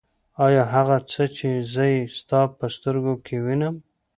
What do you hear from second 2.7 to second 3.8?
سترګو کې وينم.